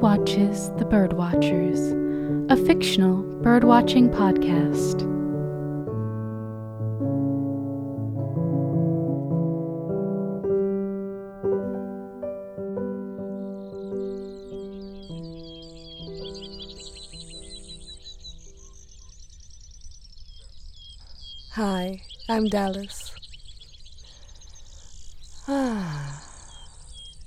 watches 0.00 0.70
The 0.78 0.86
Birdwatchers, 0.86 2.50
a 2.50 2.56
fictional 2.56 3.22
birdwatching 3.42 4.08
podcast. 4.08 5.06
Hi, 21.52 22.00
I'm 22.30 22.46
Dallas. 22.46 23.14
Ah, 25.46 26.24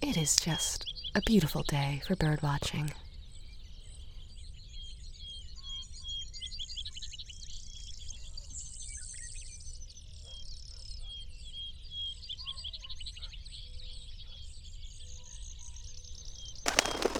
it 0.02 0.18
is 0.18 0.36
just 0.38 0.93
a 1.16 1.22
beautiful 1.22 1.62
day 1.64 2.02
for 2.08 2.16
bird 2.16 2.42
watching. 2.42 2.92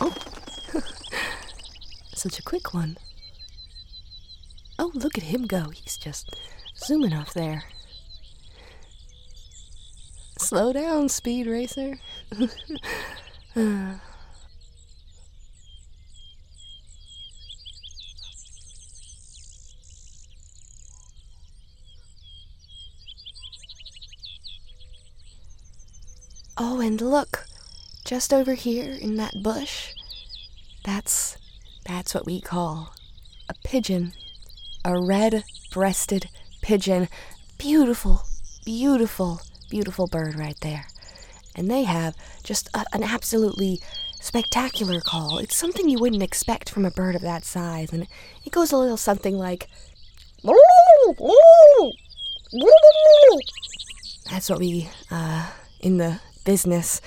Oh, 0.02 0.14
such 2.16 2.40
a 2.40 2.44
quick 2.44 2.74
one. 2.74 2.98
Oh, 4.80 4.92
look 4.96 5.18
at 5.18 5.26
him 5.26 5.46
go. 5.46 5.70
He's 5.70 5.98
just 5.98 6.36
zooming 6.76 7.14
off 7.14 7.34
there. 7.34 7.64
Slow 10.40 10.74
down, 10.74 11.10
speed 11.10 11.46
racer. 11.46 12.00
oh, 13.56 14.00
and 26.58 27.00
look, 27.00 27.46
just 28.04 28.34
over 28.34 28.56
here 28.56 28.98
in 29.00 29.18
that 29.18 29.44
bush, 29.44 29.94
that's 30.84 31.38
that's 31.86 32.16
what 32.16 32.26
we 32.26 32.42
call 32.42 32.96
a 33.48 33.54
pigeon, 33.64 34.14
a 34.84 35.00
red-breasted 35.00 36.28
pigeon. 36.64 37.08
Beautiful, 37.60 38.24
beautiful, 38.66 39.42
beautiful 39.70 40.08
bird 40.08 40.40
right 40.40 40.60
there. 40.62 40.88
And 41.56 41.70
they 41.70 41.84
have 41.84 42.16
just 42.44 42.70
a, 42.74 42.86
an 42.94 43.04
absolutely 43.04 43.80
spectacular 44.20 45.02
call. 45.02 45.38
It's 45.38 45.56
something 45.56 45.90
you 45.90 46.00
wouldn't 46.00 46.24
expect 46.24 46.70
from 46.70 46.86
a 46.86 46.92
bird 46.92 47.16
of 47.16 47.22
that 47.22 47.44
size, 47.46 47.92
and 47.92 48.08
it 48.46 48.52
goes 48.52 48.72
a 48.72 48.78
little 48.78 48.98
something 48.98 49.38
like. 49.38 49.68
That's 54.30 54.50
what 54.50 54.60
we, 54.60 54.90
uh, 55.12 55.50
in 55.80 55.98
the 55.98 56.20
business, 56.46 57.02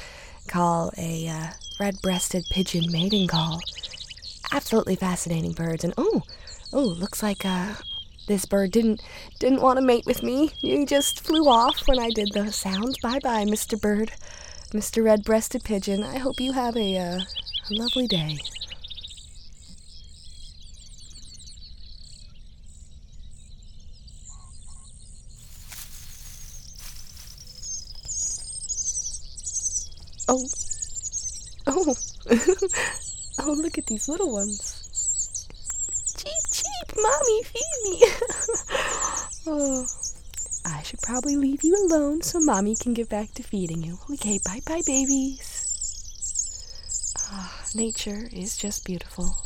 call 0.46 0.92
a 0.96 1.28
uh, 1.28 1.46
red 1.80 1.96
breasted 2.02 2.44
pigeon 2.50 2.90
mating 2.90 3.28
call. 3.28 3.60
Absolutely 4.52 4.96
fascinating 4.96 5.52
birds, 5.52 5.84
and 5.84 5.94
oh, 5.98 6.22
oh, 6.72 6.84
looks 6.84 7.22
like 7.22 7.44
uh, 7.44 7.74
this 8.26 8.44
bird 8.44 8.72
didn't 8.72 9.02
didn't 9.38 9.62
want 9.62 9.78
to 9.78 9.84
mate 9.84 10.06
with 10.06 10.22
me. 10.22 10.50
He 10.60 10.84
just 10.84 11.20
flew 11.20 11.48
off 11.48 11.86
when 11.86 11.98
I 11.98 12.10
did 12.10 12.32
the 12.32 12.52
sound. 12.52 12.96
Bye 13.02 13.20
bye, 13.20 13.44
Mr. 13.44 13.80
Bird, 13.80 14.12
Mr. 14.72 15.04
Red 15.04 15.24
breasted 15.24 15.64
pigeon. 15.64 16.02
I 16.02 16.18
hope 16.18 16.40
you 16.40 16.52
have 16.52 16.76
a, 16.76 16.96
uh, 16.98 17.20
a 17.20 17.72
lovely 17.72 18.06
day. 18.06 18.38
Oh. 30.28 30.48
Oh. 31.68 31.94
oh, 33.40 33.52
look 33.52 33.78
at 33.78 33.86
these 33.86 34.08
little 34.08 34.32
ones. 34.32 34.75
Mommy, 36.98 37.42
feed 37.44 37.80
me. 37.84 38.02
oh. 39.46 39.86
I 40.64 40.82
should 40.82 41.00
probably 41.00 41.36
leave 41.36 41.62
you 41.62 41.76
alone 41.76 42.22
so 42.22 42.40
mommy 42.40 42.74
can 42.74 42.92
get 42.92 43.08
back 43.08 43.32
to 43.34 43.42
feeding 43.42 43.82
you. 43.82 43.98
Okay, 44.10 44.40
bye 44.44 44.60
bye, 44.66 44.82
babies. 44.84 45.62
Ah, 47.30 47.62
nature 47.74 48.28
is 48.32 48.56
just 48.56 48.84
beautiful. 48.84 49.36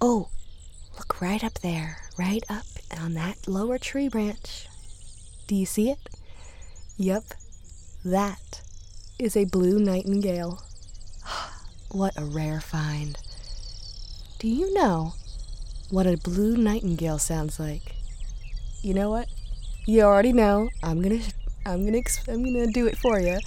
Oh, 0.00 0.28
look 0.96 1.20
right 1.20 1.42
up 1.42 1.54
there, 1.60 1.98
right 2.18 2.42
up 2.48 2.64
on 2.96 3.14
that 3.14 3.48
lower 3.48 3.78
tree 3.78 4.08
branch. 4.08 4.68
Do 5.46 5.54
you 5.54 5.66
see 5.66 5.90
it? 5.90 5.98
Yep, 6.96 7.24
that 8.04 8.62
is 9.18 9.36
a 9.36 9.44
blue 9.44 9.78
nightingale. 9.78 10.62
what 11.90 12.16
a 12.16 12.24
rare 12.24 12.60
find. 12.60 13.18
Do 14.38 14.48
you 14.48 14.72
know 14.72 15.14
what 15.90 16.06
a 16.06 16.16
blue 16.16 16.56
nightingale 16.56 17.18
sounds 17.18 17.58
like? 17.58 17.96
You 18.82 18.94
know 18.94 19.10
what? 19.10 19.28
You 19.86 20.02
already 20.02 20.32
know. 20.32 20.70
I'm 20.82 21.02
gonna, 21.02 21.20
I'm 21.66 21.84
gonna, 21.84 22.02
I'm 22.28 22.44
gonna 22.44 22.66
do 22.68 22.86
it 22.86 22.96
for 22.96 23.18
you. 23.18 23.38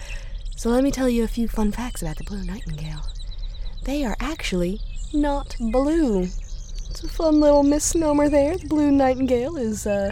So 0.57 0.69
let 0.69 0.83
me 0.83 0.91
tell 0.91 1.07
you 1.09 1.23
a 1.23 1.27
few 1.27 1.47
fun 1.47 1.71
facts 1.71 2.01
about 2.01 2.17
the 2.17 2.23
blue 2.23 2.43
nightingale. 2.43 3.05
They 3.83 4.03
are 4.03 4.17
actually 4.19 4.79
not 5.13 5.55
blue. 5.59 6.27
It's 6.91 7.05
a 7.05 7.07
fun 7.07 7.39
little 7.39 7.63
misnomer 7.63 8.27
there. 8.27 8.57
The 8.57 8.67
blue 8.67 8.91
nightingale 8.91 9.55
is 9.55 9.87
uh, 9.87 10.11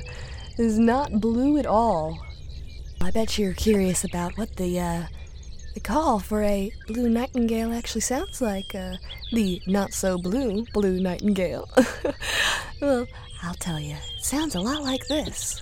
is 0.58 0.80
not 0.80 1.20
blue 1.20 1.58
at 1.58 1.66
all. 1.66 2.18
I 3.02 3.12
bet 3.12 3.38
you're 3.38 3.54
curious 3.54 4.06
about 4.06 4.38
what 4.38 4.56
the 4.56 4.80
uh, 4.80 5.04
the 5.74 5.82
call 5.82 6.20
for 6.20 6.42
a 6.42 6.72
blue 6.88 7.10
nightingale 7.10 7.74
actually 7.74 8.00
sounds 8.00 8.42
like. 8.42 8.74
Uh, 8.74 8.96
the 9.34 9.62
not 9.68 9.92
so 9.92 10.18
blue 10.18 10.66
blue 10.72 11.02
nightingale. 11.02 11.70
well, 12.82 13.06
I'll 13.44 13.56
tell 13.56 13.82
you. 13.82 13.98
It 14.18 14.24
sounds 14.24 14.56
a 14.56 14.62
lot 14.62 14.82
like 14.82 15.06
this. 15.10 15.62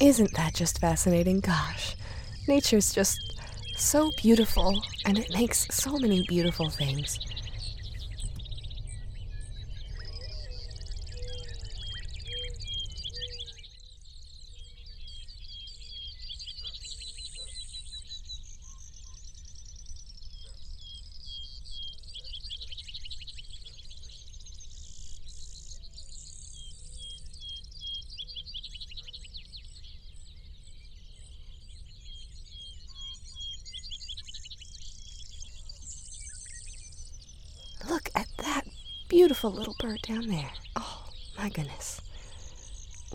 Isn't 0.00 0.32
that 0.34 0.54
just 0.54 0.78
fascinating? 0.78 1.40
Gosh, 1.40 1.96
nature's 2.46 2.92
just 2.92 3.27
so 3.78 4.10
beautiful 4.16 4.82
and 5.04 5.18
it 5.18 5.32
makes 5.32 5.66
so 5.70 5.98
many 5.98 6.24
beautiful 6.28 6.68
things. 6.68 7.18
Look 37.88 38.10
at 38.14 38.26
that 38.38 38.66
beautiful 39.28 39.50
little 39.50 39.76
bird 39.78 40.00
down 40.00 40.26
there. 40.28 40.50
Oh, 40.74 41.04
my 41.36 41.50
goodness. 41.50 42.00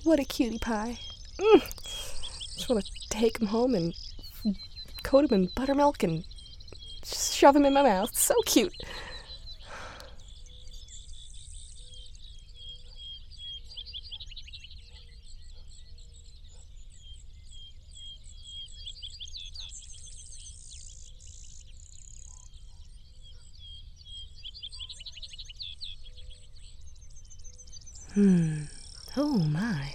What 0.03 0.19
a 0.19 0.23
cutie 0.23 0.59
pie. 0.59 0.99
Mm. 1.39 1.59
Just 2.53 2.69
want 2.69 2.85
to 2.85 3.09
take 3.09 3.39
him 3.39 3.47
home 3.47 3.73
and 3.73 3.95
coat 5.01 5.25
him 5.25 5.33
in 5.33 5.49
buttermilk 5.55 6.03
and 6.03 6.23
shove 7.03 7.55
him 7.55 7.65
in 7.65 7.73
my 7.73 7.81
mouth. 7.81 8.15
So 8.15 8.35
cute. 8.45 8.75
Hmm. 28.13 28.63
Oh 29.17 29.37
my. 29.39 29.93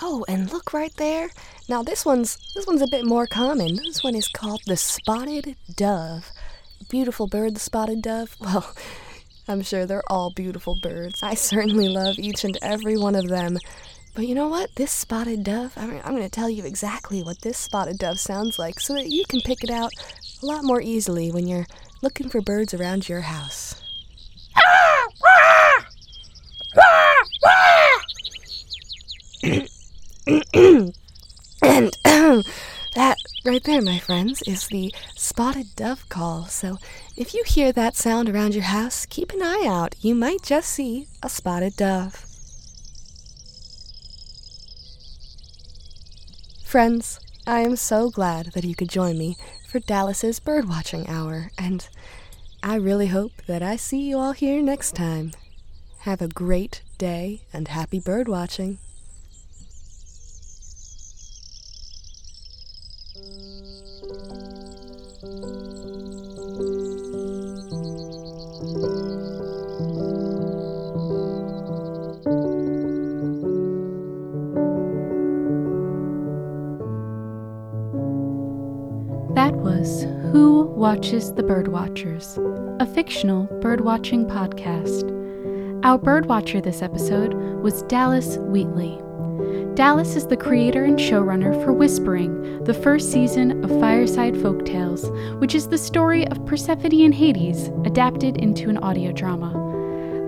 Oh, 0.00 0.24
and 0.28 0.50
look 0.52 0.72
right 0.72 0.94
there. 0.96 1.30
Now 1.68 1.82
this 1.82 2.04
one's 2.06 2.38
this 2.54 2.66
one's 2.66 2.82
a 2.82 2.86
bit 2.86 3.04
more 3.04 3.26
common. 3.26 3.76
This 3.76 4.02
one 4.02 4.14
is 4.14 4.28
called 4.28 4.62
the 4.66 4.76
spotted 4.76 5.56
dove. 5.74 6.30
Beautiful 6.88 7.26
bird, 7.26 7.54
the 7.56 7.60
spotted 7.60 8.02
dove. 8.02 8.36
Well, 8.40 8.74
I'm 9.50 9.62
sure 9.62 9.86
they're 9.86 10.02
all 10.12 10.30
beautiful 10.30 10.76
birds. 10.82 11.22
I 11.22 11.34
certainly 11.34 11.88
love 11.88 12.18
each 12.18 12.44
and 12.44 12.58
every 12.62 12.96
one 12.98 13.14
of 13.14 13.28
them. 13.28 13.58
But 14.18 14.26
you 14.26 14.34
know 14.34 14.48
what? 14.48 14.74
This 14.74 14.90
spotted 14.90 15.44
dove, 15.44 15.74
I'm, 15.76 16.00
I'm 16.04 16.16
going 16.16 16.24
to 16.24 16.28
tell 16.28 16.50
you 16.50 16.64
exactly 16.64 17.22
what 17.22 17.42
this 17.42 17.56
spotted 17.56 17.98
dove 17.98 18.18
sounds 18.18 18.58
like 18.58 18.80
so 18.80 18.94
that 18.94 19.06
you 19.06 19.24
can 19.28 19.40
pick 19.40 19.62
it 19.62 19.70
out 19.70 19.92
a 20.42 20.46
lot 20.46 20.64
more 20.64 20.80
easily 20.80 21.30
when 21.30 21.46
you're 21.46 21.68
looking 22.02 22.28
for 22.28 22.40
birds 22.40 22.74
around 22.74 23.08
your 23.08 23.20
house. 23.20 23.80
and 31.62 31.96
um, 32.04 32.42
that 32.96 33.18
right 33.44 33.62
there, 33.62 33.80
my 33.80 34.00
friends, 34.00 34.42
is 34.48 34.66
the 34.66 34.92
spotted 35.14 35.76
dove 35.76 36.08
call. 36.08 36.46
So 36.46 36.78
if 37.16 37.34
you 37.34 37.44
hear 37.46 37.70
that 37.70 37.94
sound 37.94 38.28
around 38.28 38.56
your 38.56 38.64
house, 38.64 39.06
keep 39.06 39.32
an 39.32 39.42
eye 39.42 39.64
out. 39.68 39.94
You 40.00 40.16
might 40.16 40.42
just 40.42 40.70
see 40.70 41.06
a 41.22 41.28
spotted 41.28 41.76
dove. 41.76 42.27
Friends, 46.68 47.18
I 47.46 47.60
am 47.60 47.76
so 47.76 48.10
glad 48.10 48.52
that 48.52 48.62
you 48.62 48.74
could 48.74 48.90
join 48.90 49.16
me 49.16 49.36
for 49.66 49.78
Dallas's 49.78 50.38
birdwatching 50.38 51.08
hour, 51.08 51.50
and 51.56 51.88
I 52.62 52.74
really 52.74 53.06
hope 53.06 53.32
that 53.46 53.62
I 53.62 53.76
see 53.76 54.10
you 54.10 54.18
all 54.18 54.32
here 54.32 54.60
next 54.60 54.94
time. 54.94 55.32
Have 56.00 56.20
a 56.20 56.28
great 56.28 56.82
day 56.98 57.40
and 57.54 57.68
happy 57.68 58.02
birdwatching. 58.02 58.76
Watches 80.88 81.34
the 81.34 81.42
Birdwatchers, 81.42 82.38
a 82.80 82.86
fictional 82.86 83.46
birdwatching 83.60 84.24
podcast. 84.24 85.04
Our 85.84 85.98
birdwatcher 85.98 86.64
this 86.64 86.80
episode 86.80 87.34
was 87.34 87.82
Dallas 87.82 88.38
Wheatley. 88.38 88.98
Dallas 89.74 90.16
is 90.16 90.26
the 90.26 90.36
creator 90.38 90.84
and 90.84 90.98
showrunner 90.98 91.62
for 91.62 91.74
Whispering, 91.74 92.64
the 92.64 92.72
first 92.72 93.12
season 93.12 93.62
of 93.62 93.80
Fireside 93.80 94.32
Folktales, 94.36 95.38
which 95.38 95.54
is 95.54 95.68
the 95.68 95.76
story 95.76 96.26
of 96.28 96.46
Persephone 96.46 97.04
and 97.04 97.14
Hades 97.14 97.68
adapted 97.84 98.38
into 98.38 98.70
an 98.70 98.78
audio 98.78 99.12
drama. 99.12 99.52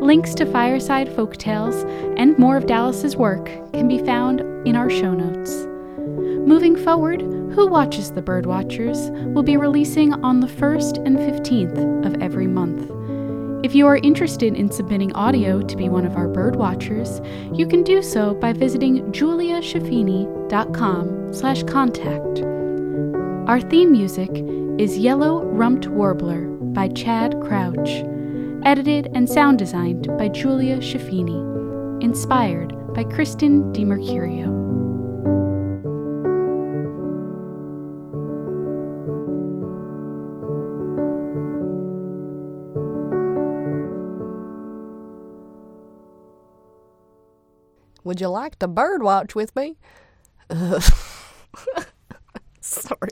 Links 0.03 0.35
to 0.35 0.45
Fireside 0.45 1.09
Folktales 1.09 1.87
and 2.19 2.37
more 2.39 2.59
of 2.59 2.67
Dallas's 2.67 3.17
work 3.17 3.47
can 3.73 3.89
be 3.89 4.05
found 4.05 4.41
in 4.69 4.77
our 4.77 4.91
show 4.91 5.15
notes. 5.15 5.67
Moving 6.47 6.77
forward, 6.77 7.40
Who 7.55 7.67
Watches 7.67 8.13
the 8.13 8.23
Birdwatchers 8.23 9.11
will 9.35 9.43
be 9.43 9.57
releasing 9.57 10.13
on 10.25 10.39
the 10.41 10.47
1st 10.47 11.05
and 11.05 11.19
15th 11.19 12.07
of 12.07 12.15
every 12.23 12.47
month. 12.47 12.89
If 13.65 13.75
you 13.75 13.89
are 13.89 13.97
interested 13.97 14.55
in 14.55 14.71
submitting 14.71 15.13
audio 15.15 15.61
to 15.61 15.77
be 15.77 15.89
one 15.89 16.07
of 16.07 16.15
our 16.17 16.29
birdwatchers, 16.29 17.19
you 17.59 17.67
can 17.67 17.83
do 17.83 18.03
so 18.03 18.35
by 18.35 18.53
visiting 18.53 19.11
juliashafini.com 19.13 21.35
slash 21.35 21.65
contact. 21.65 22.41
Our 23.49 23.61
theme 23.61 23.91
music 23.93 24.31
is 24.79 24.97
Yellow 24.97 25.45
Rumped 25.45 25.89
Warbler 25.89 26.47
by 26.73 26.89
Chad 26.89 27.39
Crouch, 27.43 28.05
edited 28.65 29.11
and 29.15 29.29
sound 29.29 29.59
designed 29.59 30.07
by 30.17 30.29
Julia 30.29 30.79
Shafini, 30.79 32.03
inspired 32.03 32.73
by 32.95 33.05
Kristen 33.05 33.71
DiMercurio. 33.73 34.60
Would 48.11 48.21
you 48.21 48.27
like 48.27 48.59
to 48.59 48.67
birdwatch 48.67 49.37
with 49.37 49.55
me? 49.55 49.77
Uh, 50.51 50.81
sorry. 52.61 53.11